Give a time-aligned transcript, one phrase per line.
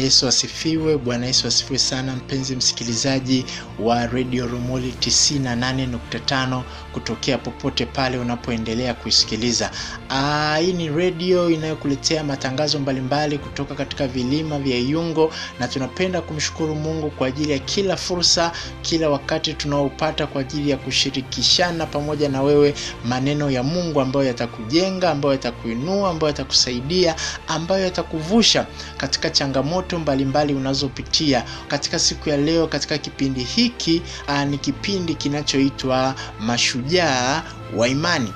[0.00, 0.98] Yesu asifiwe.
[0.98, 3.44] Bwana Yesu asifiwe sana, mpenzi msikilizaji
[3.78, 9.70] wa Radio Rumuli 98.5 kutokea popote pale unapoendelea kuisikiliza.
[10.10, 16.74] Aa, hii ni radio inayokuletea matangazo mbalimbali kutoka katika vilima vya yungo na tunapenda kumshukuru
[16.74, 22.42] Mungu kwa ajili ya kila fursa, kila wakati tunaopata kwa ajili ya kushirikishana pamoja na
[22.42, 22.74] wewe
[23.04, 27.14] maneno ya Mungu ambayo yatakujenga, ambayo yatakuinua, ambayo yatakusaidia,
[27.48, 32.66] ambayo yatakuvusha katika changamoto mbalimbali unazopitia katika siku ya leo.
[32.66, 37.42] Katika kipindi hiki aa, ni kipindi kinachoitwa Mashujaa
[37.76, 38.32] wa Imani.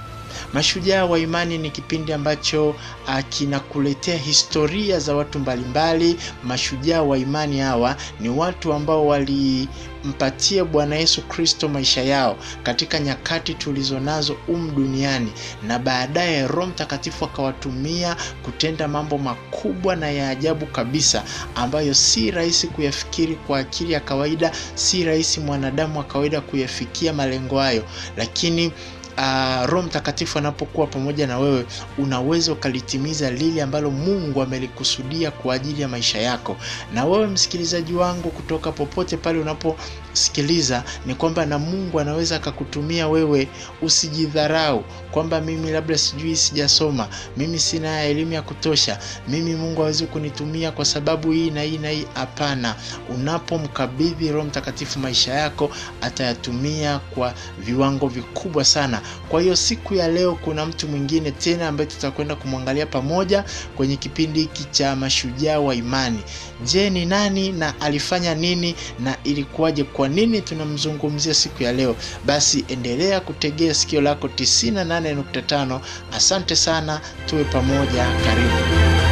[0.53, 6.17] Mashujaa wa Imani ni kipindi ambacho uh, kinakuletea historia za watu mbalimbali.
[6.45, 13.55] Mashujaa wa imani hawa ni watu ambao walimpatia Bwana Yesu Kristo maisha yao katika nyakati
[13.55, 15.33] tulizonazo umu duniani,
[15.63, 21.23] na baadaye Roho Mtakatifu akawatumia kutenda mambo makubwa na ya ajabu kabisa
[21.55, 27.59] ambayo si rahisi kuyafikiri kwa akili ya kawaida, si rahisi mwanadamu wa kawaida kuyafikia malengo
[27.59, 27.85] hayo,
[28.17, 28.73] lakini
[29.19, 31.67] Uh, Roho Mtakatifu anapokuwa pamoja na wewe
[31.99, 36.57] unaweza ukalitimiza lile ambalo Mungu amelikusudia kwa ajili ya maisha yako.
[36.95, 43.49] Na wewe msikilizaji wangu, kutoka popote pale unaposikiliza, ni kwamba na Mungu anaweza akakutumia wewe.
[43.83, 48.99] Usijidharau kwamba mimi labda sijui, sijasoma, mimi sina elimu ya kutosha,
[49.29, 52.07] mimi Mungu hawezi kunitumia kwa sababu hii na hii na hii.
[52.15, 52.75] Hapana,
[53.09, 55.71] unapomkabidhi Roho Mtakatifu maisha yako
[56.01, 59.01] atayatumia kwa viwango vikubwa sana.
[59.29, 63.45] Kwa hiyo siku ya leo kuna mtu mwingine tena ambaye tutakwenda kumwangalia pamoja
[63.77, 66.19] kwenye kipindi hiki cha Mashujaa wa Imani.
[66.65, 69.85] Je, ni nani na alifanya nini na ilikuwaje?
[69.85, 71.97] Kwa nini tunamzungumzia siku ya leo?
[72.25, 75.81] Basi endelea kutegea sikio lako 98.5.
[76.13, 79.04] Asante sana, tuwe pamoja, karibu.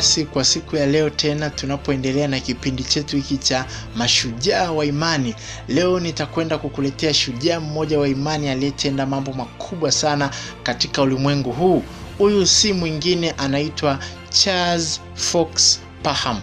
[0.00, 3.64] Basi kwa siku ya leo tena tunapoendelea na kipindi chetu hiki cha
[3.96, 5.34] mashujaa wa imani,
[5.68, 10.30] leo nitakwenda kukuletea shujaa mmoja wa imani aliyetenda mambo makubwa sana
[10.62, 11.82] katika ulimwengu huu.
[12.18, 13.98] Huyu si mwingine, anaitwa
[14.30, 16.40] Charles Fox Parham.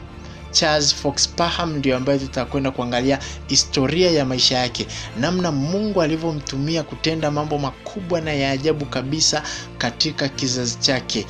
[0.60, 4.88] Charles Fox Parham ndio ambaye tutakwenda kuangalia historia ya maisha yake,
[5.20, 9.44] namna Mungu alivyomtumia kutenda mambo makubwa na ya ajabu kabisa
[9.78, 11.26] katika kizazi chake.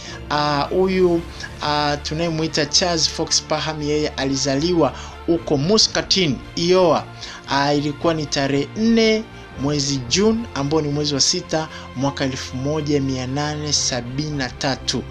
[0.70, 1.22] Huyu uh,
[1.62, 4.94] uh, tunayemwita Charles Fox Parham, yeye alizaliwa
[5.26, 7.04] huko Muscatine, Iowa.
[7.52, 9.24] Uh, ilikuwa ni tarehe nne
[9.62, 15.02] mwezi Juni ambao ni mwezi wa sita mwaka 1873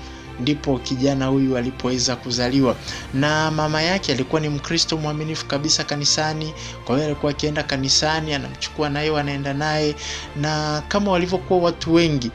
[0.41, 2.77] ndipo kijana huyu alipoweza kuzaliwa,
[3.15, 6.55] na mama yake alikuwa ni Mkristo mwaminifu kabisa kanisani.
[6.85, 9.95] Kwa hiyo alikuwa akienda kanisani, anamchukua naye, wanaenda naye,
[10.37, 12.31] na kama walivyokuwa watu wengi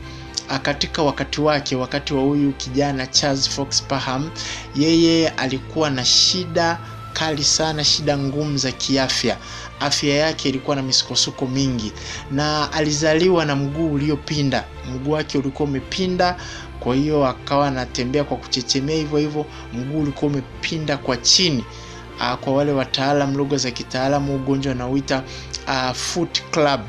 [0.62, 4.32] katika wakati wake, wakati wa huyu kijana Charles Fox Parham,
[4.76, 6.80] yeye alikuwa na shida
[7.14, 9.38] kali sana, shida ngumu za kiafya.
[9.80, 11.92] Afya yake ilikuwa na misukosuko mingi,
[12.32, 14.64] na alizaliwa na mguu uliopinda.
[14.94, 16.38] Mguu wake ulikuwa umepinda
[16.84, 21.66] kwa hiyo akawa anatembea kwa kuchechemea hivyo hivyo, mguu ulikuwa umepinda kwa chini.
[22.20, 25.24] Uh, kwa wale wataalam, lugha za kitaalamu, ugonjwa unaoita
[25.68, 26.82] uh, foot club.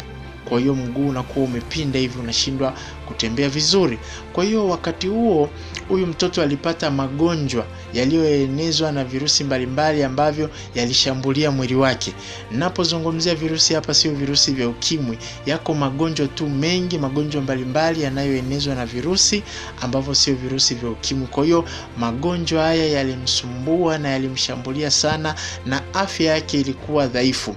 [0.45, 2.75] Kwa hiyo mguu unakuwa umepinda hivi, unashindwa
[3.07, 3.99] kutembea vizuri.
[4.33, 5.51] Kwa hiyo wakati huo
[5.89, 12.13] huyu mtoto alipata magonjwa yaliyoenezwa na virusi mbalimbali ambavyo yalishambulia mwili wake.
[12.51, 18.87] Napozungumzia virusi hapa, sio virusi vya ukimwi, yako magonjwa tu mengi, magonjwa mbalimbali yanayoenezwa na
[18.87, 19.43] virusi
[19.81, 21.27] ambavyo sio virusi vya ukimwi.
[21.27, 21.65] Kwa hiyo
[21.99, 25.35] magonjwa haya yalimsumbua na yalimshambulia sana,
[25.67, 27.57] na afya yake ilikuwa dhaifu,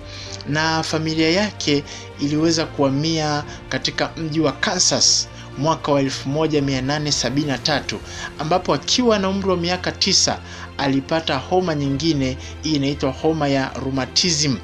[0.49, 1.83] na familia yake
[2.21, 5.27] iliweza kuhamia katika mji wa Kansas
[5.57, 7.97] mwaka wa 1873
[8.39, 10.39] ambapo akiwa na umri wa miaka tisa
[10.77, 12.37] alipata homa nyingine.
[12.63, 14.55] Hii inaitwa homa ya rheumatism.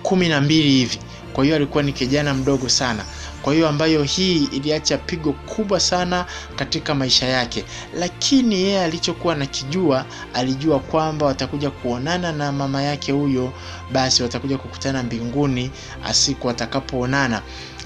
[0.03, 0.99] kumi na mbili hivi.
[1.33, 3.03] Kwa hiyo alikuwa ni kijana mdogo sana.
[3.43, 6.25] Kwa hiyo ambayo hii iliacha pigo kubwa sana
[6.55, 7.65] katika maisha yake,
[7.99, 13.53] lakini yeye alichokuwa nakijua, alijua kwamba watakuja kuonana na mama yake huyo,
[13.91, 15.71] basi watakuja kukutana mbinguni
[16.05, 17.41] asiku watakapoonana.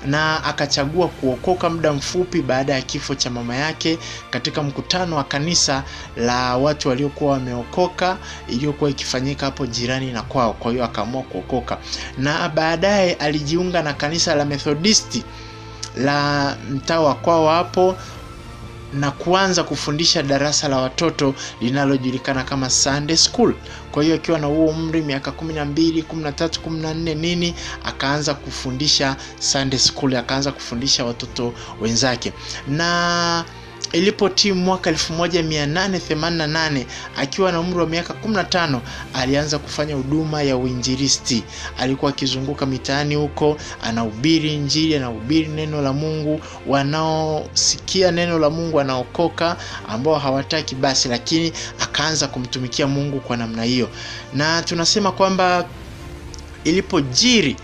[0.06, 3.98] Na akachagua kuokoka muda mfupi baada ya kifo cha mama yake
[4.30, 5.84] katika mkutano wa kanisa
[6.18, 8.18] la watu waliokuwa wameokoka
[8.48, 10.54] iliyokuwa ikifanyika hapo jirani na kwao.
[10.54, 11.78] Kwa hiyo akaamua kuokoka,
[12.18, 15.24] na baadaye alijiunga na kanisa la Methodisti
[16.04, 17.96] la mtaa wa kwao hapo
[18.94, 23.54] na kuanza kufundisha darasa la watoto linalojulikana kama Sunday School.
[23.92, 26.94] Kwa hiyo akiwa na huo umri miaka kumi na mbili, kumi na tatu, kumi na
[26.94, 32.34] nne nini, akaanza kufundisha Sunday School, akaanza kufundisha watoto wenzake
[32.68, 33.46] na
[33.92, 36.86] ilipotimu mwaka 1888
[37.18, 38.80] akiwa na umri wa miaka 15
[39.14, 41.44] alianza kufanya huduma ya uinjilisti.
[41.78, 46.42] Alikuwa akizunguka mitaani huko, anahubiri Injili, anahubiri neno la Mungu.
[46.68, 49.58] Wanaosikia neno la Mungu wanaokoka,
[49.88, 53.90] ambao hawataki basi, lakini akaanza kumtumikia Mungu kwa namna hiyo,
[54.34, 55.66] na tunasema kwamba
[56.64, 57.56] ilipojiri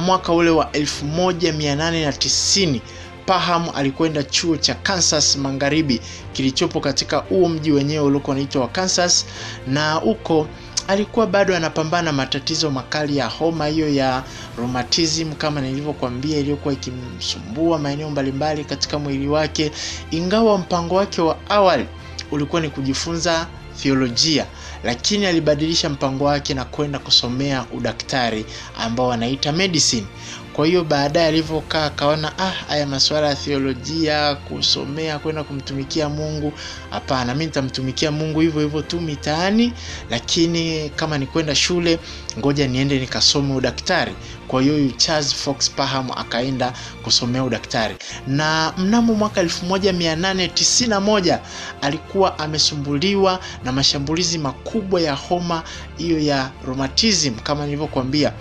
[0.00, 2.80] mwaka ule wa 1890
[3.26, 6.00] Paham alikwenda chuo cha Kansas Magharibi
[6.32, 9.26] kilichopo katika huo mji wenyewe uliokuwa unaitwa wa Kansas,
[9.66, 10.48] na huko
[10.88, 14.22] alikuwa bado anapambana matatizo makali ya homa hiyo ya
[14.56, 19.70] rheumatism kama nilivyokuambia, iliyokuwa ikimsumbua maeneo mbalimbali katika mwili wake,
[20.10, 21.86] ingawa mpango wake wa awali
[22.30, 23.46] ulikuwa ni kujifunza
[23.82, 24.46] theolojia
[24.84, 28.46] lakini alibadilisha mpango wake na kwenda kusomea udaktari
[28.78, 30.06] ambao anaita medicine.
[30.54, 36.52] Kwa hiyo baadaye alivyokaa akaona, ah, haya masuala ya theolojia kusomea kwenda kumtumikia Mungu,
[36.90, 39.72] hapana, mi nitamtumikia Mungu hivyo hivyo tu mitaani,
[40.10, 41.98] lakini kama ni kwenda shule,
[42.38, 44.14] ngoja niende nikasome udaktari.
[44.48, 46.72] Kwa hiyo Charles Fox Parham akaenda
[47.02, 47.96] kusomea udaktari,
[48.26, 51.38] na mnamo mwaka 1891
[51.82, 55.62] alikuwa amesumbuliwa na mashambulizi makubwa ya homa
[55.96, 58.32] hiyo ya rheumatism kama nilivyokuambia.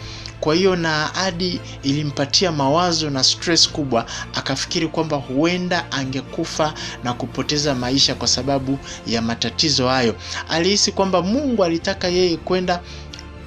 [0.44, 6.74] Kwa hiyo na hadi ilimpatia mawazo na stress kubwa, akafikiri kwamba huenda angekufa
[7.04, 10.16] na kupoteza maisha kwa sababu ya matatizo hayo.
[10.50, 12.82] Alihisi kwamba Mungu alitaka yeye kwenda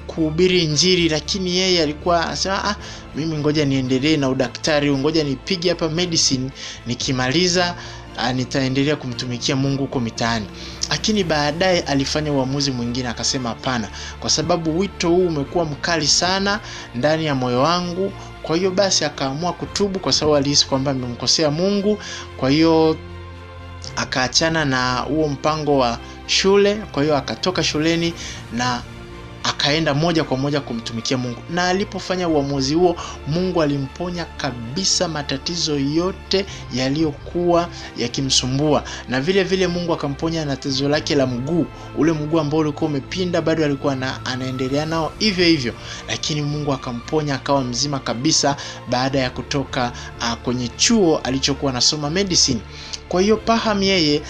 [0.07, 2.75] kuhubiri Injili, lakini yeye alikuwa anasema ah,
[3.15, 6.49] mimi ngoja niendelee na udaktari, ngoja nipige hapa medicine,
[6.87, 7.75] nikimaliza
[8.35, 10.45] nitaendelea kumtumikia Mungu huko mitaani.
[10.89, 13.87] Lakini baadaye alifanya uamuzi mwingine, akasema hapana,
[14.19, 16.59] kwa sababu wito huu umekuwa mkali sana
[16.95, 18.11] ndani ya moyo wangu.
[18.43, 21.97] Kwa hiyo basi akaamua kutubu, kwa sababu alihisi kwamba amemkosea Mungu.
[22.37, 22.97] Kwa hiyo
[23.95, 26.75] akaachana na huo mpango wa shule.
[26.75, 28.13] Kwa hiyo akatoka shuleni
[28.53, 28.81] na
[29.47, 32.95] akaenda moja kwa moja kumtumikia Mungu, na alipofanya uamuzi huo,
[33.27, 41.15] Mungu alimponya kabisa matatizo yote yaliyokuwa yakimsumbua, na vile vile Mungu akamponya na tatizo lake
[41.15, 41.65] la mguu,
[41.97, 45.73] ule mguu ambao ulikuwa umepinda, bado alikuwa na, anaendelea nao hivyo hivyo,
[46.07, 48.55] lakini Mungu akamponya akawa mzima kabisa
[48.89, 52.61] baada ya kutoka uh, kwenye chuo alichokuwa anasoma medicine.
[53.09, 54.21] Kwa hiyo Paham yeye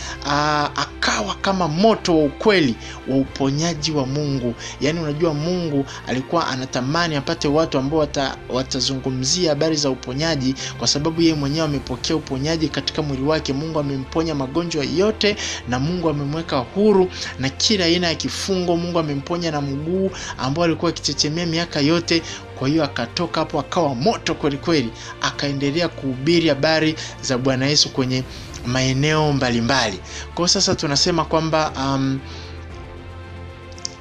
[0.75, 2.75] akawa kama moto wa ukweli
[3.07, 4.53] wa uponyaji wa Mungu.
[4.81, 11.21] Yaani, unajua Mungu alikuwa anatamani apate watu ambao wata, watazungumzia habari za uponyaji, kwa sababu
[11.21, 13.53] yeye mwenyewe amepokea uponyaji katika mwili wake.
[13.53, 15.35] Mungu amemponya magonjwa yote
[15.69, 18.77] na Mungu amemweka huru na kila aina ya kifungo.
[18.77, 22.21] Mungu amemponya na mguu ambao alikuwa akichechemea miaka yote.
[22.59, 24.89] Kwa hiyo akatoka hapo akawa moto kweli kweli,
[25.21, 28.23] akaendelea kuhubiri habari za Bwana Yesu kwenye
[28.65, 29.97] maeneo mbalimbali.
[30.25, 32.19] Kwa hiyo sasa tunasema kwamba um,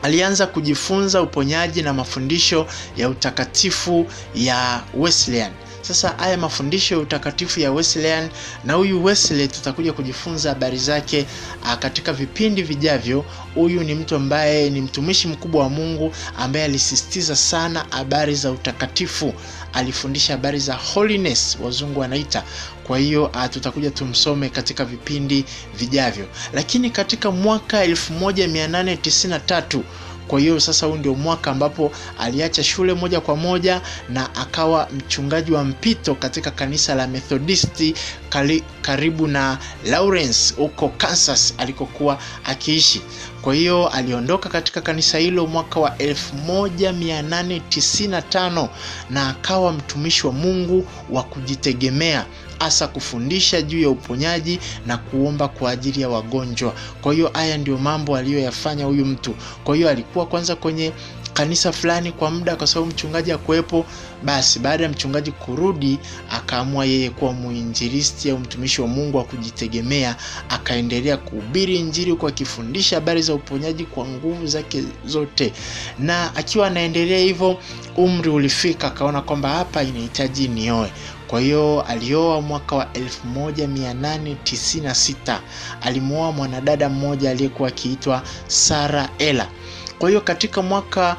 [0.03, 5.53] alianza kujifunza uponyaji na mafundisho ya utakatifu ya Wesleyan.
[5.83, 8.29] Sasa haya mafundisho ya utakatifu ya Wesleyan
[8.65, 11.27] na huyu Wesley tutakuja kujifunza habari zake
[11.65, 13.25] a, katika vipindi vijavyo.
[13.55, 19.35] Huyu ni mtu ambaye ni mtumishi mkubwa wa Mungu ambaye alisisitiza sana habari za utakatifu,
[19.77, 22.43] alifundisha habari za holiness, wazungu wanaita.
[22.85, 25.45] Kwa hiyo tutakuja tumsome katika vipindi
[25.79, 29.81] vijavyo, lakini katika mwaka 1893
[30.29, 35.53] Kwa hiyo sasa huu ndio mwaka ambapo aliacha shule moja kwa moja na akawa mchungaji
[35.53, 37.95] wa mpito katika kanisa la Methodisti
[38.29, 43.03] kari, karibu na Lawrence huko Kansas alikokuwa akiishi.
[43.47, 48.69] Kwa hiyo aliondoka katika kanisa hilo mwaka wa 1895
[49.11, 52.27] na akawa mtumishi wa Mungu wa kujitegemea
[52.59, 56.73] hasa kufundisha juu ya uponyaji na kuomba kwa ajili ya wagonjwa.
[57.03, 59.35] Kwa hiyo haya ndio mambo aliyoyafanya huyu mtu.
[59.65, 60.93] Kwa hiyo alikuwa kwanza kwenye
[61.37, 63.87] kanisa fulani kwa muda, kwa sababu mchungaji akuwepo.
[64.23, 65.99] Basi baada ya mchungaji kurudi,
[66.31, 70.17] akaamua yeye kuwa mwinjilisti au mtumishi wa Mungu wa kujitegemea.
[70.49, 75.53] Akaendelea kuhubiri Injili huku akifundisha habari za uponyaji kwa nguvu zake zote,
[75.99, 77.59] na akiwa anaendelea hivyo,
[77.97, 80.93] umri ulifika, akaona kwamba hapa inahitaji nioe.
[81.27, 85.41] Kwa hiyo alioa mwaka wa 1896
[85.81, 89.49] alimwoa mwanadada mmoja aliyekuwa akiitwa Sara Ella.
[89.99, 91.17] Kwa hiyo katika mwaka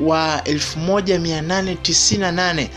[0.00, 2.68] wa 1898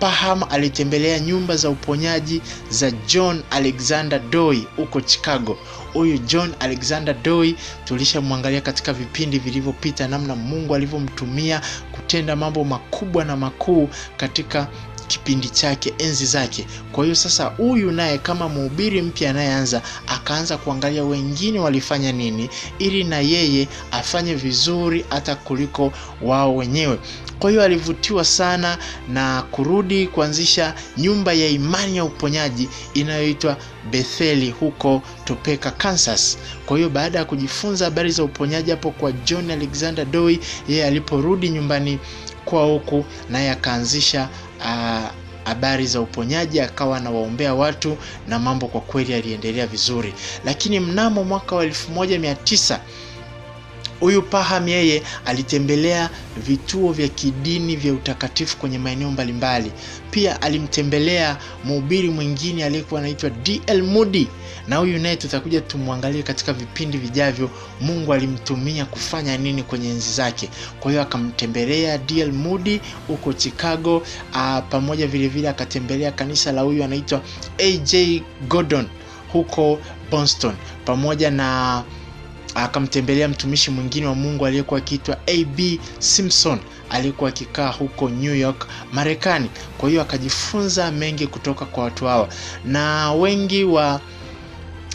[0.00, 5.58] Parham alitembelea nyumba za uponyaji za John Alexander doy huko Chicago.
[5.92, 7.54] Huyu John Alexander Dowie
[7.84, 11.60] tulishamwangalia katika vipindi vilivyopita, namna Mungu alivyomtumia
[11.92, 14.68] kutenda mambo makubwa na makuu katika
[15.30, 16.66] kipindi chake enzi zake.
[16.92, 23.04] Kwa hiyo sasa huyu naye kama mhubiri mpya anayeanza akaanza kuangalia wengine walifanya nini ili
[23.04, 26.98] na yeye afanye vizuri hata kuliko wao wenyewe.
[27.38, 33.56] Kwa hiyo alivutiwa sana na kurudi kuanzisha nyumba ya imani ya uponyaji inayoitwa
[33.90, 36.38] Betheli huko Topeka, Kansas.
[36.66, 41.48] Kwa hiyo baada ya kujifunza habari za uponyaji hapo kwa John Alexander Doi, yeye aliporudi
[41.48, 41.98] nyumbani
[42.44, 44.28] kwa huku naye akaanzisha
[45.50, 47.96] habari za uponyaji, akawa anawaombea watu
[48.28, 50.14] na mambo kwa kweli yaliendelea vizuri.
[50.44, 52.78] Lakini mnamo mwaka wa 1900
[54.00, 59.72] huyu Parham yeye alitembelea vituo vya kidini vya utakatifu kwenye maeneo mbalimbali.
[60.10, 63.82] Pia alimtembelea mhubiri mwingine aliyekuwa anaitwa D.L.
[63.82, 64.28] Moody,
[64.68, 70.48] na huyu naye tutakuja tumwangalie katika vipindi vijavyo, Mungu alimtumia kufanya nini kwenye enzi zake.
[70.80, 72.32] Kwa hiyo akamtembelea D.L.
[72.32, 74.02] Moody huko Chicago,
[74.32, 77.22] a, pamoja vilevile akatembelea kanisa la huyu anaitwa
[77.58, 78.22] A.J.
[78.48, 78.86] Gordon
[79.32, 79.78] huko
[80.10, 80.54] Boston,
[80.84, 81.82] pamoja na
[82.54, 85.60] akamtembelea mtumishi mwingine wa Mungu aliyekuwa akiitwa AB
[85.98, 86.58] Simpson
[86.90, 89.50] aliyekuwa akikaa huko New York Marekani.
[89.78, 92.28] Kwa hiyo akajifunza mengi kutoka kwa watu hawa,
[92.64, 94.00] na wengi wa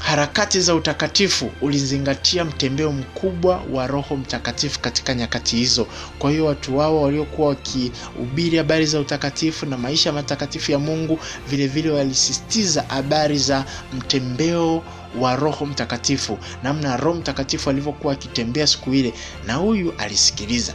[0.05, 5.87] harakati za utakatifu ulizingatia mtembeo mkubwa wa Roho Mtakatifu katika nyakati hizo.
[6.19, 11.19] Kwa hiyo watu wao waliokuwa wakihubiri habari za utakatifu na maisha matakatifu ya Mungu
[11.49, 14.83] vilevile walisisitiza habari za mtembeo
[15.19, 19.13] wa Roho Mtakatifu, namna Roho Mtakatifu alivyokuwa akitembea siku ile,
[19.47, 20.73] na huyu alisikiliza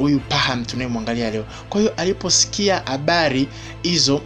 [0.00, 1.44] huyu Parham tunayemwangalia leo.
[1.68, 3.48] Kwa hiyo aliposikia habari
[3.82, 4.22] hizo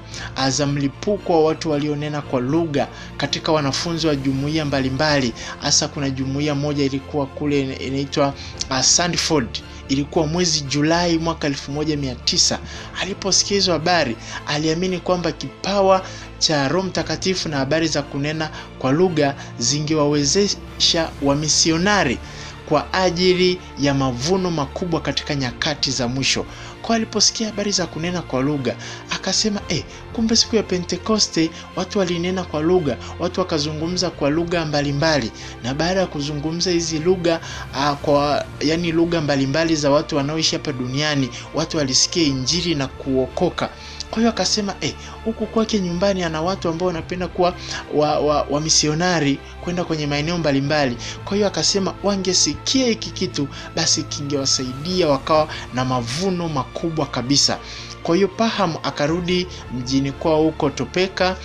[0.48, 6.54] za mlipuko wa watu walionena kwa lugha katika wanafunzi wa jumuiya mbalimbali, hasa kuna jumuiya
[6.54, 8.34] moja ilikuwa kule inaitwa
[8.70, 9.48] uh, Sandford
[9.88, 12.58] ilikuwa mwezi Julai mwaka 1900.
[13.00, 16.02] Aliposikia hizo habari, aliamini kwamba kipawa
[16.38, 22.18] cha Roho Mtakatifu na habari za kunena kwa lugha zingewawezesha wamisionari
[22.68, 26.46] kwa ajili ya mavuno makubwa katika nyakati za mwisho.
[26.86, 28.76] Kwa aliposikia habari za kunena kwa lugha
[29.10, 35.30] akasema, eh, kumbe siku ya Pentekoste watu walinena kwa lugha, watu wakazungumza kwa lugha mbalimbali,
[35.62, 37.40] na baada ya kuzungumza hizi lugha
[38.02, 43.70] kwa yani lugha mbalimbali za watu wanaoishi hapa duniani, watu walisikia Injili na kuokoka.
[44.14, 44.94] Kwa hiyo akasema eh,
[45.24, 47.54] huku kwake nyumbani ana watu ambao wanapenda kuwa
[48.50, 50.96] wamisionari wa, wa kwenda kwenye maeneo mbalimbali.
[51.24, 57.58] Kwa hiyo akasema wangesikia hiki kitu, basi kingewasaidia wakawa na mavuno makubwa kabisa.
[58.02, 61.36] Kwa hiyo Paham akarudi mjini kwao huko Topeka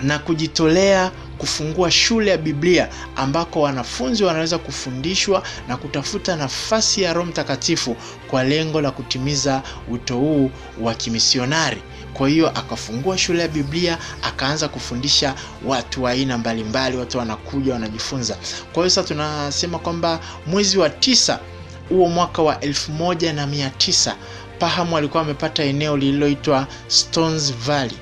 [0.00, 7.26] na kujitolea kufungua shule ya Biblia ambako wanafunzi wanaweza kufundishwa na kutafuta nafasi ya Roho
[7.26, 7.96] Mtakatifu
[8.30, 11.82] kwa lengo la kutimiza wito huu wa kimisionari.
[12.14, 18.34] Kwa hiyo akafungua shule ya Biblia, akaanza kufundisha watu wa aina mbalimbali, watu wanakuja wanajifunza.
[18.72, 21.40] Kwa hiyo sasa tunasema kwamba mwezi wa tisa
[21.88, 24.16] huo mwaka wa elfu moja na mia tisa
[24.58, 27.98] Parham alikuwa amepata eneo lililoitwa Stones Valley.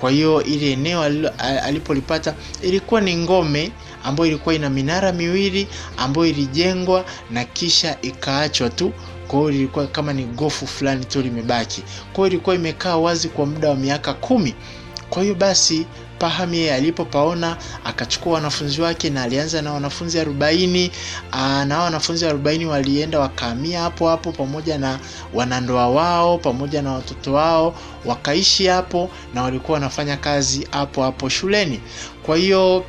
[0.00, 1.02] Kwa hiyo ile eneo
[1.62, 3.72] alipolipata ilikuwa ni ngome
[4.04, 8.92] ambayo ilikuwa ina minara miwili ambayo ilijengwa na kisha ikaachwa tu.
[9.28, 11.82] Kwa hiyo ilikuwa kama ni gofu fulani tu limebaki.
[12.12, 14.54] Kwa hiyo ilikuwa imekaa wazi kwa muda wa miaka kumi.
[15.10, 15.86] kwa hiyo basi
[16.20, 20.90] Paham yeye alipopaona akachukua wanafunzi wake na alianza na wanafunzi arobaini.
[21.32, 24.98] Na hao wanafunzi arobaini walienda wakahamia hapo hapo pamoja na
[25.34, 27.74] wanandoa wao pamoja na watoto wao
[28.04, 31.80] wakaishi hapo na walikuwa wanafanya kazi hapo hapo shuleni.
[32.22, 32.84] Kwa hiyo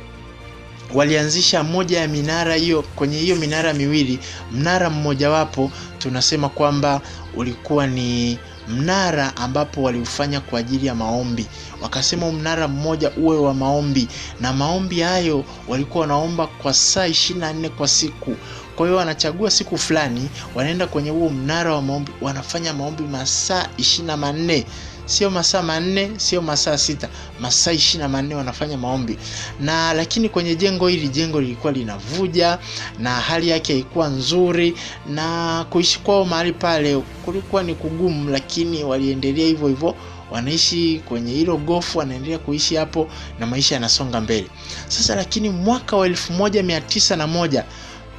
[0.94, 4.18] walianzisha moja ya minara hiyo kwenye hiyo minara miwili
[4.52, 7.00] mnara mmojawapo tunasema kwamba
[7.36, 11.46] ulikuwa ni mnara ambapo waliufanya kwa ajili ya maombi.
[11.82, 14.08] Wakasema mnara mmoja uwe wa maombi.
[14.40, 18.36] Na maombi hayo walikuwa wanaomba kwa saa ishiri na nne kwa siku.
[18.76, 24.06] Kwa hiyo wanachagua siku fulani wanaenda kwenye huo mnara wa maombi wanafanya maombi masaa ishiri
[24.06, 24.66] na manne
[25.06, 27.08] sio masaa manne sio masaa sita.
[27.40, 29.18] Masaa ishiri na manne wanafanya maombi.
[29.60, 32.58] Na lakini kwenye jengo hili jengo lilikuwa linavuja
[32.98, 34.74] na hali yake haikuwa nzuri.
[35.08, 39.94] Na kuishi kwao mahali pale kulikuwa ni kugumu lakini waliendelea hivyo hivyo.
[40.30, 44.46] Wanaishi kwenye hilo gofu wanaendelea kuishi hapo na maisha yanasonga mbele.
[44.88, 47.64] Sasa lakini mwaka wa elfu moja mia tisa na moja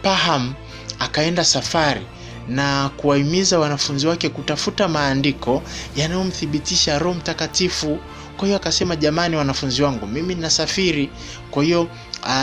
[0.02, 0.54] paham
[1.00, 2.02] akaenda safari
[2.48, 5.64] na kuwahimiza wanafunzi wake kutafuta maandiko
[5.96, 8.00] yanayomthibitisha roho mtakatifu.
[8.38, 11.10] Kwa hiyo akasema jamani wanafunzi wangu mimi nasafiri
[11.52, 11.88] kwa hiyo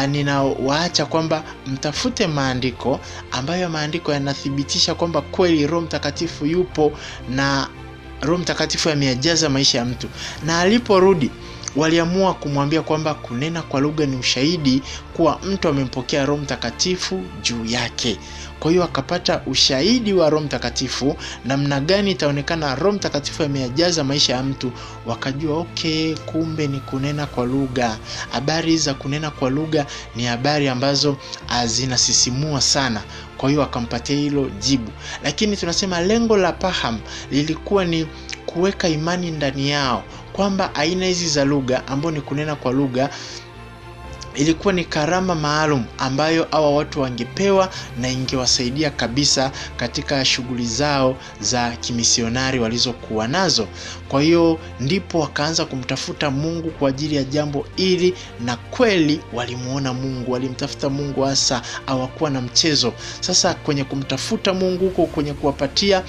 [0.09, 3.01] ninawaacha kwamba mtafute maandiko
[3.33, 6.93] ambayo maandiko yanathibitisha kwamba kweli roho mtakatifu yupo
[7.31, 7.69] na
[8.21, 10.09] roho mtakatifu ameyajaza maisha ya mtu.
[10.47, 11.31] Na aliporudi
[11.77, 14.83] waliamua kumwambia kwamba kunena kwa lugha ni ushahidi
[15.15, 18.19] kuwa mtu amempokea roho mtakatifu juu yake.
[18.61, 24.43] Kwa hiyo akapata ushahidi wa roho mtakatifu namna gani itaonekana roho mtakatifu ameyajaza maisha ya
[24.43, 24.73] mtu
[25.07, 27.99] wakajua okay kumbe ni kunena kwa lugha.
[28.33, 29.87] Habari za kunena kwa lugha
[30.17, 31.17] ni habari ambazo
[31.67, 33.03] zinasisimua sana.
[33.37, 34.91] Kwa hiyo akampatia hilo jibu.
[35.25, 36.99] Lakini tunasema lengo la paham
[37.31, 38.07] lilikuwa ni
[38.47, 43.11] kuweka imani ndani yao kwamba aina hizi za lugha ambao ni kunena kwa lugha
[44.35, 51.71] ilikuwa ni karama maalum ambayo hawa watu wangepewa na ingewasaidia kabisa katika shughuli zao za
[51.71, 53.69] kimisionari walizokuwa nazo.
[54.09, 60.33] Kwa hiyo ndipo wakaanza kumtafuta mungu kwa ajili ya jambo hili na kweli walimuona mungu
[60.33, 62.93] walimtafuta mungu hasa hawakuwa na mchezo.
[63.21, 66.03] Sasa kwenye kumtafuta mungu huko kwenye kuwapatia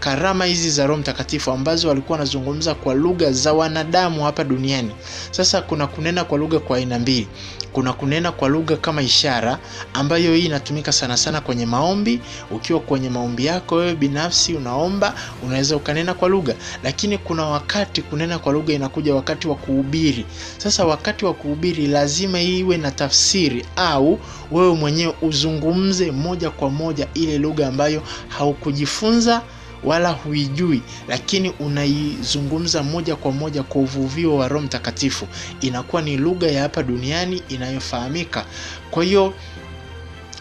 [0.00, 4.90] karama hizi za roho mtakatifu ambazo walikuwa wanazungumza kwa lugha za wanadamu hapa duniani.
[5.30, 7.28] Sasa kuna kunena kwa lugha kwa aina mbili
[7.72, 9.58] kuna kunena kwa lugha kama ishara
[9.94, 12.20] ambayo hii inatumika sana sana kwenye maombi.
[12.50, 16.54] Ukiwa kwenye maombi yako wewe binafsi unaomba unaweza ukanena kwa lugha.
[16.84, 20.26] Lakini kuna wakati kunena kwa lugha inakuja wakati wa kuhubiri.
[20.58, 24.18] Sasa wakati wa kuhubiri lazima iwe na tafsiri au
[24.50, 29.42] wewe mwenyewe uzungumze moja kwa moja ile lugha ambayo haukujifunza
[29.84, 35.28] wala huijui lakini unaizungumza moja kwa moja kwa uvuvio wa roho mtakatifu.
[35.60, 38.44] Inakuwa ni lugha ya hapa duniani inayofahamika.
[38.90, 39.34] Kwa hiyo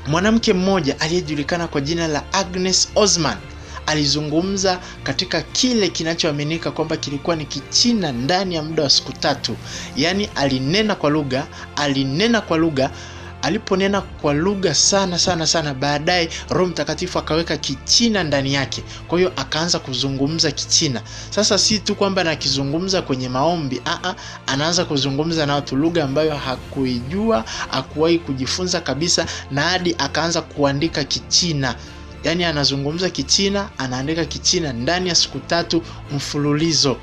[0.07, 3.37] mwanamke mmoja aliyejulikana kwa jina la agnes osman
[3.85, 9.55] alizungumza katika kile kinachoaminika kwamba kilikuwa ni kichina ndani ya muda wa siku tatu.
[9.95, 12.91] Yaani alinena kwa lugha alinena kwa lugha
[13.41, 18.83] aliponena kwa lugha sana sana sana baadaye roho mtakatifu akaweka kichina ndani yake.
[19.07, 21.01] Kwa hiyo akaanza kuzungumza kichina.
[21.29, 24.15] Sasa si tu kwamba nakizungumza kwenye maombi aa,
[24.47, 31.75] anaanza kuzungumza na watu lugha ambayo hakuijua hakuwahi kujifunza kabisa na hadi akaanza kuandika kichina.
[32.23, 35.83] Yaani anazungumza kichina anaandika kichina ndani ya siku tatu
[36.15, 36.97] mfululizo.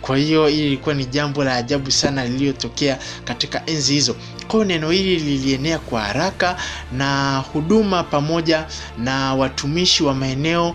[0.00, 4.16] Kwa hiyo hili ilikuwa ni jambo la ajabu sana lililotokea katika enzi hizo
[4.50, 6.56] kwayo neno hili lilienea kwa haraka
[6.92, 8.66] na huduma pamoja
[8.98, 10.74] na watumishi wa maeneo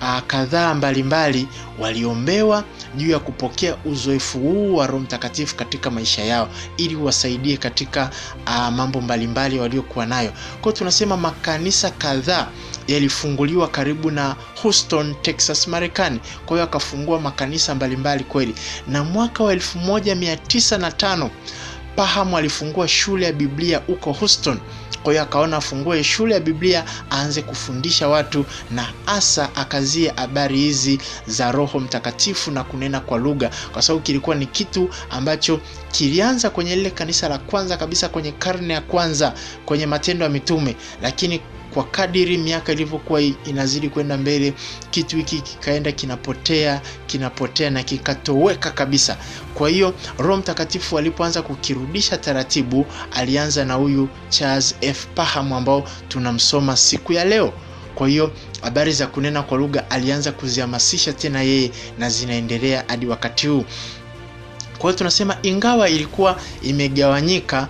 [0.00, 2.64] uh, kadhaa mbalimbali waliombewa
[2.96, 8.10] juu ya kupokea uzoefu huu wa roho mtakatifu katika maisha yao ili wasaidie katika
[8.46, 10.32] uh, mambo mbalimbali waliokuwa nayo.
[10.60, 12.48] Kwao tunasema makanisa kadhaa
[12.88, 16.20] yalifunguliwa karibu na houston texas marekani.
[16.46, 18.54] Kwa hiyo akafungua makanisa mbalimbali kweli.
[18.88, 21.30] Na mwaka wa 1905
[21.96, 24.58] paham alifungua shule ya biblia huko houston.
[25.02, 30.98] Kwa hiyo akaona afungue shule ya biblia aanze kufundisha watu na hasa akazie habari hizi
[31.26, 35.60] za roho mtakatifu na kunena kwa lugha kwa sababu kilikuwa ni kitu ambacho
[35.92, 40.76] kilianza kwenye lile kanisa la kwanza kabisa kwenye karne ya kwanza kwenye matendo ya mitume.
[41.02, 41.40] Lakini
[41.76, 44.54] kwa kadiri miaka ilivyokuwa inazidi kwenda mbele
[44.90, 49.16] kitu hiki kikaenda kinapotea kinapotea na kikatoweka kabisa.
[49.54, 55.06] Kwa hiyo roho mtakatifu alipoanza kukirudisha taratibu alianza na huyu charles f.
[55.14, 57.52] Paham ambao tunamsoma siku ya leo.
[57.94, 63.46] Kwa hiyo habari za kunena kwa lugha alianza kuzihamasisha tena yeye na zinaendelea hadi wakati
[63.46, 63.64] huu.
[64.78, 67.68] Kwa hiyo tunasema ingawa ilikuwa imegawanyika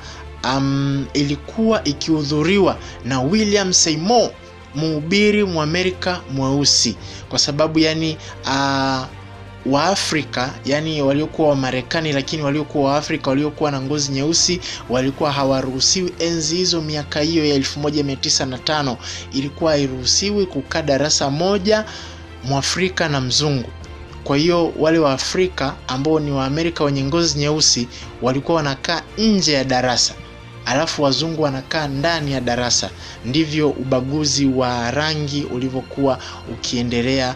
[0.54, 4.30] um, ilikuwa ikihudhuriwa na william seymour
[4.74, 6.96] mhubiri mwamerika mweusi.
[7.28, 9.06] Kwa sababu yani uh,
[9.66, 16.80] waafrika yani waliokuwa wamarekani lakini waliokuwa waafrika waliokuwa na ngozi nyeusi walikuwa hawaruhusiwi enzi hizo
[16.82, 18.96] miaka hiyo ya 1905
[19.32, 21.85] ilikuwa hairuhusiwi kukaa darasa moja
[22.44, 23.68] mwafrika na mzungu.
[24.24, 27.88] Kwa hiyo wale waafrika ambao ni waamerika wenye ngozi nyeusi
[28.22, 30.14] walikuwa wanakaa nje ya darasa
[30.66, 32.90] alafu wazungu wanakaa ndani ya darasa.
[33.24, 36.18] Ndivyo ubaguzi wa rangi ulivyokuwa
[36.52, 37.35] ukiendelea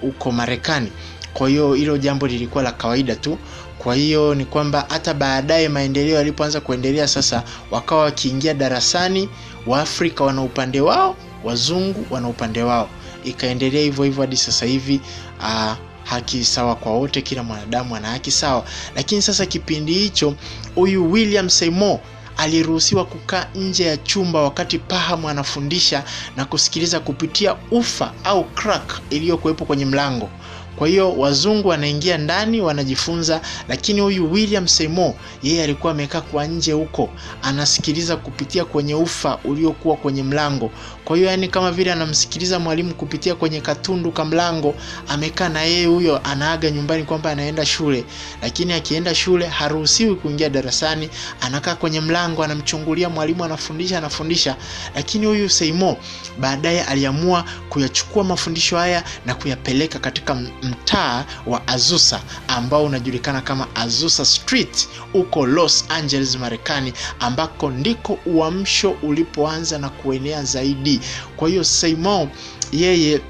[0.00, 0.92] huko uh, marekani.
[1.34, 3.38] Kwa hiyo hilo jambo lilikuwa la kawaida tu.
[3.78, 9.28] Kwa hiyo ni kwamba hata baadaye maendeleo yalipoanza kuendelea sasa wakawa wakiingia darasani
[9.66, 12.88] waafrika wana upande wao wazungu wana upande wao.
[13.24, 15.00] Ikaendelea hivyo hivyo hadi sasa hivi
[15.40, 15.72] uh,
[16.04, 18.64] haki sawa kwa wote kila mwanadamu ana haki sawa.
[18.96, 20.34] Lakini sasa kipindi hicho
[20.74, 21.98] huyu william seymour
[22.38, 26.04] aliruhusiwa kukaa nje ya chumba wakati paham anafundisha
[26.36, 30.28] na kusikiliza kupitia ufa au crack iliyokuwepo kwenye mlango
[30.78, 36.72] kwa hiyo wazungu wanaingia ndani wanajifunza lakini huyu william seymour yeye alikuwa amekaa kwa nje
[36.72, 37.10] huko
[37.42, 40.70] anasikiliza kupitia kwenye ufa uliokuwa kwenye mlango.
[41.04, 44.74] Kwa hiyo yani kama vile anamsikiliza mwalimu kupitia kwenye katundu ka mlango
[45.08, 48.04] amekaa na yeye huyo anaaga nyumbani kwamba anaenda shule.
[48.42, 51.08] Lakini akienda shule haruhusiwi kuingia darasani
[51.40, 54.56] anakaa kwenye mlango anamchungulia mwalimu anafundisha anafundisha.
[54.94, 55.96] Lakini huyu seymour
[56.40, 60.34] baadaye aliamua kuyachukua mafundisho haya na kuyapeleka katika
[60.68, 68.90] mtaa wa azusa ambao unajulikana kama azusa street huko los angeles marekani ambako ndiko uamsho
[69.02, 71.00] ulipoanza na kuenea zaidi.
[71.36, 72.28] Kwa hiyo simo
[72.72, 73.20] yeye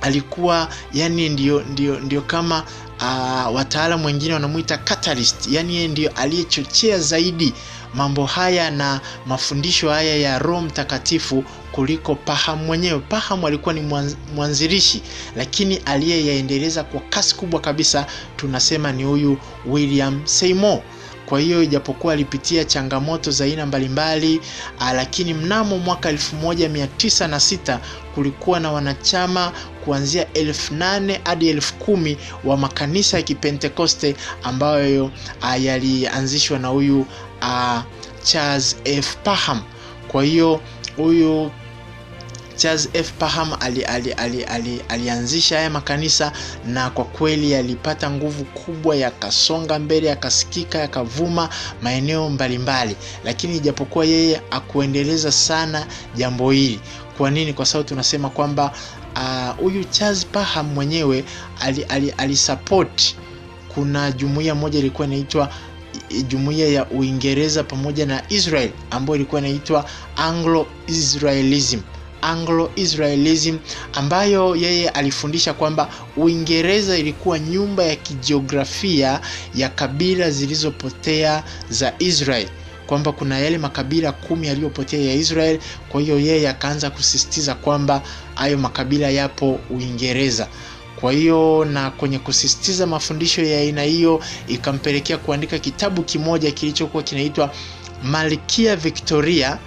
[0.00, 2.64] alikuwa yani ndio, ndio, ndio kama
[3.00, 5.46] uh, wataalamu wengine wanamwita catalyst.
[5.50, 7.52] Yani yeye ndio aliyechochea zaidi
[7.94, 12.98] mambo haya na mafundisho haya ya roho mtakatifu kuliko paham mwenyewe.
[12.98, 13.80] Paham alikuwa ni
[14.34, 15.02] mwanzilishi
[15.36, 18.06] lakini aliyeyaendeleza kwa kasi kubwa kabisa
[18.36, 20.80] tunasema ni huyu william seymour.
[21.26, 24.40] Kwa hiyo ijapokuwa alipitia changamoto za aina mbalimbali
[24.94, 27.78] lakini mnamo mwaka 1906
[28.14, 29.52] kulikuwa na wanachama
[29.84, 35.10] kuanzia 8 hadi 1 wa makanisa ya kipentekoste ambayo
[35.60, 37.00] yalianzishwa na huyu
[37.42, 37.78] uh,
[38.22, 39.16] charles f.
[39.24, 39.62] Paham.
[40.08, 40.60] Kwa hiyo
[40.96, 41.50] huyu
[42.60, 43.12] charles f.
[43.18, 46.32] Paham ali, ali, ali, ali, alianzisha haya makanisa
[46.66, 51.48] na kwa kweli yalipata nguvu kubwa yakasonga mbele yakasikika yakavuma
[51.82, 52.96] maeneo mbalimbali.
[53.24, 56.80] Lakini ijapokuwa yeye akuendeleza sana jambo hili.
[57.18, 57.52] Kwa nini?
[57.52, 58.72] Kwa sababu tunasema kwamba
[59.58, 61.24] huyu uh, charles paham mwenyewe
[62.18, 65.48] alisapoti ali, ali kuna jumuiya moja ilikuwa inaitwa
[66.28, 69.84] jumuiya ya uingereza pamoja na israel ambayo ilikuwa inaitwa
[70.16, 70.66] anglo
[72.20, 73.58] israelism anglo israelism
[73.92, 79.20] ambayo yeye alifundisha kwamba uingereza ilikuwa nyumba ya kijiografia
[79.54, 82.48] ya kabila zilizopotea za israel
[82.86, 85.58] kwamba kuna yale makabila kumi yaliyopotea ya israel.
[85.88, 88.02] Kwa hiyo yeye akaanza kusisitiza kwamba
[88.34, 90.48] hayo makabila yapo uingereza.
[91.00, 97.50] Kwa hiyo na kwenye kusisitiza mafundisho ya aina hiyo ikampelekea kuandika kitabu kimoja kilichokuwa kinaitwa
[98.02, 99.58] malkia victoria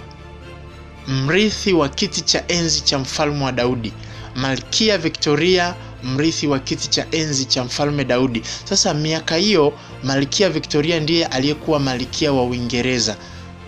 [1.08, 3.92] mrithi wa kiti cha enzi cha mfalme wa daudi.
[4.34, 8.42] Malkia victoria mrithi wa kiti cha enzi cha mfalme daudi.
[8.64, 9.72] Sasa miaka hiyo
[10.04, 13.16] malkia victoria ndiye aliyekuwa malkia wa uingereza.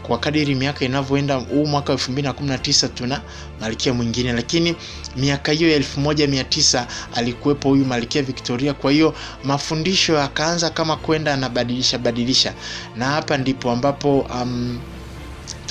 [0.02, 3.20] Kwa kadiri miaka inavyoenda huu mwaka 2019 tuna
[3.60, 4.32] malkia mwingine.
[4.32, 4.76] Lakini
[5.16, 8.74] miaka hiyo ya 1900 alikuwepo huyu malkia victoria.
[8.74, 12.54] Kwa hiyo mafundisho yakaanza kama kwenda anabadilisha badilisha.
[12.96, 14.78] Na hapa ndipo ambapo um,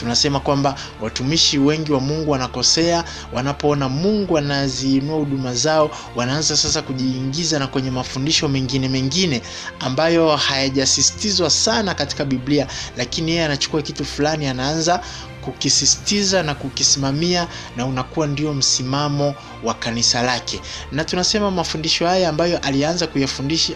[0.06, 7.60] tunasema kwamba watumishi wengi wa mungu wanakosea wanapoona mungu anaziinua huduma zao wanaanza sasa kujiingiza
[7.60, 9.42] na kwenye mafundisho mengine mengine
[9.80, 15.02] ambayo hayajasisitizwa sana katika biblia lakini yeye anachukua kitu fulani anaanza
[15.42, 20.62] kukisisitiza na kukisimamia na unakuwa ndio msimamo wa kanisa lake.
[20.92, 23.74] Na tunasema mafundisho haya ambayo alianza kuyafundisha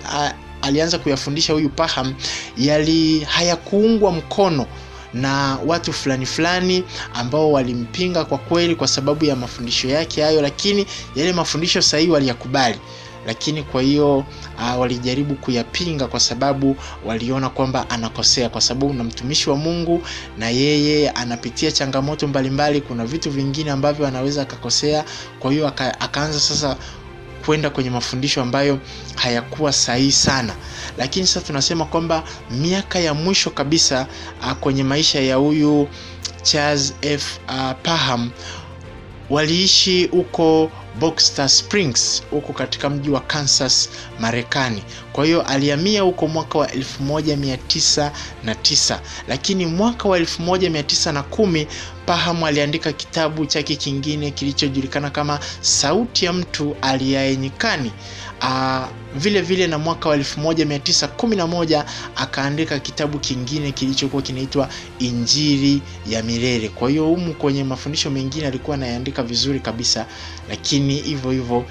[0.61, 2.13] alianza kuyafundisha huyu paham
[2.57, 4.65] yali hayakuungwa mkono
[5.13, 10.85] na watu fulani fulani ambao walimpinga kwa kweli kwa sababu ya mafundisho yake hayo lakini
[11.15, 12.79] yale mafundisho sahihi waliyakubali.
[13.25, 19.49] Lakini kwa hiyo uh, walijaribu kuyapinga kwa sababu waliona kwamba anakosea kwa sababu na mtumishi
[19.49, 20.01] wa mungu
[20.37, 22.49] na yeye anapitia changamoto mbalimbali.
[22.79, 25.05] Mbali, kuna vitu vingine ambavyo anaweza akakosea
[25.39, 26.77] kwa hiyo aka, akaanza sasa
[27.45, 28.79] kwenda kwenye mafundisho ambayo
[29.15, 30.55] hayakuwa sahihi sana
[30.97, 34.07] lakini sasa tunasema kwamba miaka ya mwisho kabisa
[34.41, 35.87] uh, kwenye maisha ya huyu
[36.43, 38.31] Charles F uh, Paham
[39.29, 44.83] waliishi huko Boxster Springs huko katika mji wa Kansas Marekani.
[45.13, 51.67] Kwa hiyo alihamia huko mwaka wa 1909 lakini mwaka wa 1910
[52.09, 57.91] Parham aliandika kitabu chake kingine kilichojulikana kama Sauti ya Mtu Aliaye Nyikani.
[58.41, 61.83] Uh, vile vile na mwaka wa 1911
[62.15, 64.69] akaandika kitabu kingine kilichokuwa kinaitwa
[64.99, 66.69] Injili ya Milele.
[66.69, 70.05] Kwa hiyo humu kwenye mafundisho mengine alikuwa anayaandika vizuri kabisa,
[70.49, 71.65] lakini hivyo hivyo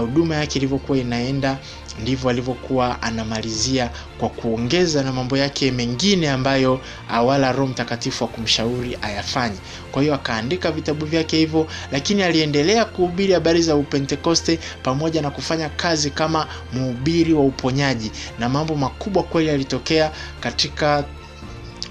[0.00, 1.58] huduma uh, yake ilivyokuwa inaenda
[2.02, 6.80] ndivyo alivyokuwa anamalizia kwa kuongeza na mambo yake mengine ambayo
[7.24, 9.56] wala Roho Mtakatifu wa kumshauri ayafanye.
[9.92, 15.68] Kwa hiyo akaandika vitabu vyake hivyo, lakini aliendelea kuhubiri habari za Upentekoste pamoja na kufanya
[15.68, 21.04] kazi kama mhubiri wa uponyaji, na mambo makubwa kweli yalitokea katika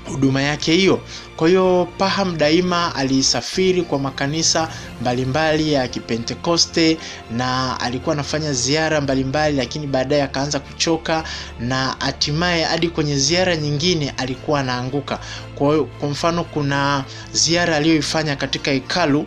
[0.06, 1.02] huduma yake hiyo.
[1.36, 4.70] Kwa hiyo Parham daima alisafiri kwa makanisa
[5.02, 6.98] mbalimbali ya Kipentekoste
[7.32, 11.24] na alikuwa anafanya ziara mbalimbali, lakini baadaye akaanza kuchoka
[11.60, 15.20] na hatimaye hadi kwenye ziara nyingine alikuwa anaanguka.
[15.56, 19.26] Kwa, kwa mfano kuna ziara aliyoifanya katika hekalu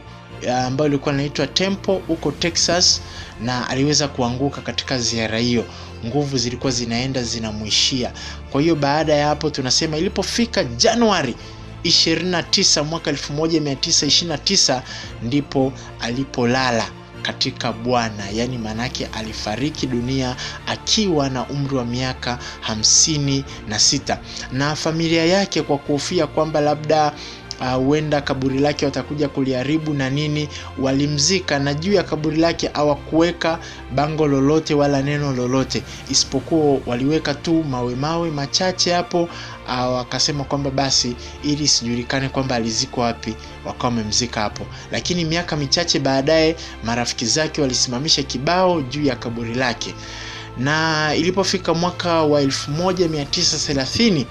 [0.67, 3.01] ambayo ilikuwa inaitwa Temple huko Texas
[3.41, 5.65] na aliweza kuanguka katika ziara hiyo,
[6.07, 8.13] nguvu zilikuwa zinaenda zinamwishia.
[8.51, 11.35] Kwa hiyo baada ya hapo tunasema ilipofika Januari
[11.85, 14.83] 29 mwaka 1929
[15.23, 16.89] ndipo alipolala
[17.23, 24.19] katika Bwana, yaani maanake alifariki dunia akiwa na umri wa miaka hamsini na sita
[24.53, 27.13] na familia yake kwa kuhofia kwamba labda
[27.77, 33.59] huenda uh, kaburi lake watakuja kuliharibu na nini, walimzika na juu ya kaburi lake hawakuweka
[33.95, 39.29] bango lolote wala neno lolote, isipokuwa waliweka tu mawe mawe machache hapo.
[39.69, 44.67] Wakasema uh, kwamba basi ili isijulikane kwamba alizikwa wapi, wakawa wamemzika hapo.
[44.93, 49.95] Lakini miaka michache baadaye marafiki zake walisimamisha kibao juu ya kaburi lake,
[50.59, 54.25] na ilipofika mwaka wa 1930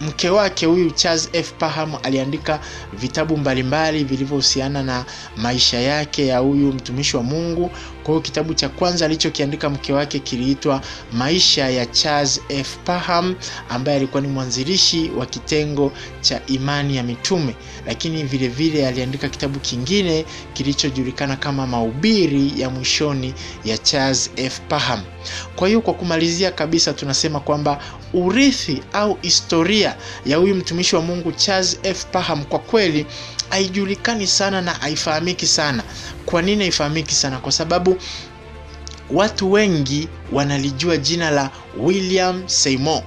[0.00, 2.60] mke wake huyu Charles F Parham aliandika
[2.92, 5.04] vitabu mbalimbali vilivyohusiana na
[5.36, 7.70] maisha yake ya huyu mtumishi wa Mungu.
[8.08, 10.80] Kwa hiyo kitabu cha kwanza alichokiandika mke wake kiliitwa
[11.12, 12.76] Maisha ya Charles F.
[12.84, 13.34] Parham,
[13.68, 17.54] ambaye alikuwa ni mwanzilishi wa kitengo cha imani ya mitume,
[17.86, 24.60] lakini vile vile aliandika kitabu kingine kilichojulikana kama Mahubiri ya mwishoni ya Charles F.
[24.68, 25.00] Parham.
[25.56, 27.80] Kwa hiyo kwa kumalizia kabisa tunasema kwamba
[28.14, 32.04] urithi au historia ya huyu mtumishi wa Mungu Charles F.
[32.04, 33.06] Parham kwa kweli
[33.50, 35.82] haijulikani sana na haifahamiki sana.
[36.26, 37.38] Kwa nini haifahamiki sana?
[37.38, 37.96] Kwa sababu
[39.10, 43.02] watu wengi wanalijua jina la William Seymour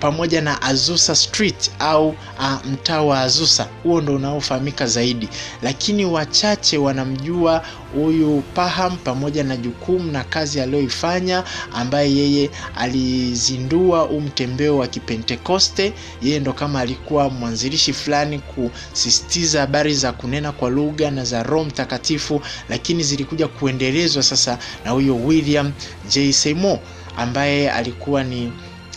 [0.00, 5.28] pamoja na Azusa Street au uh, mtaa wa Azusa, huo ndo unaofahamika zaidi,
[5.62, 7.62] lakini wachache wanamjua
[7.94, 15.92] huyu Paham pamoja na jukumu na kazi aliyoifanya, ambaye yeye alizindua huu mtembeo wa Kipentekoste.
[16.22, 21.64] Yeye ndo kama alikuwa mwanzilishi fulani kusisitiza habari za kunena kwa lugha na za Roho
[21.64, 25.72] Mtakatifu, lakini zilikuja kuendelezwa sasa na huyo William
[26.08, 26.32] J.
[26.32, 26.78] Seymour
[27.16, 28.52] ambaye alikuwa ni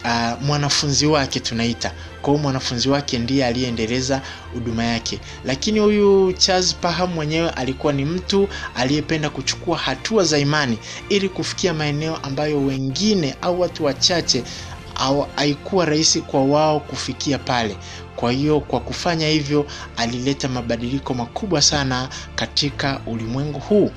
[0.05, 1.91] Uh, mwanafunzi wake tunaita.
[2.21, 4.21] Kwa mwanafunzi wake ndiye aliyeendeleza
[4.53, 10.77] huduma yake, lakini huyu Charles Parham mwenyewe alikuwa ni mtu aliyependa kuchukua hatua za imani
[11.09, 14.43] ili kufikia maeneo ambayo wengine au watu wachache
[15.35, 17.77] haikuwa rahisi kwa wao kufikia pale.
[18.15, 19.65] Kwa hiyo kwa kufanya hivyo
[19.97, 23.91] alileta mabadiliko makubwa sana katika ulimwengu huu.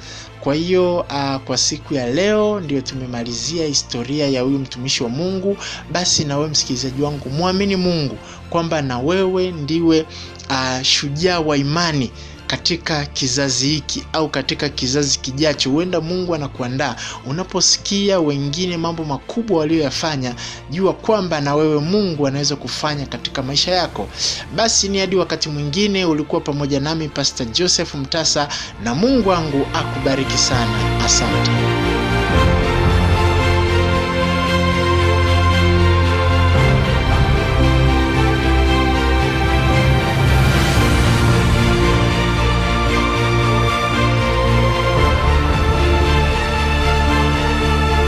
[0.44, 5.56] Kwa hiyo uh, kwa siku ya leo ndio tumemalizia historia ya huyu mtumishi wa Mungu.
[5.92, 8.18] Basi na wewe msikilizaji wangu, mwamini Mungu
[8.50, 10.06] kwamba na wewe ndiwe
[10.50, 12.10] uh, shujaa wa imani
[12.46, 15.70] katika kizazi hiki au katika kizazi kijacho.
[15.70, 16.96] Huenda Mungu anakuandaa.
[17.26, 20.34] Unaposikia wengine mambo makubwa walioyafanya,
[20.70, 24.08] jua kwamba na wewe Mungu anaweza kufanya katika maisha yako.
[24.56, 26.04] Basi ni hadi wakati mwingine.
[26.04, 28.48] Ulikuwa pamoja nami Pastor Joseph Mtasa,
[28.84, 31.04] na Mungu wangu akubariki sana.
[31.04, 31.83] Asante.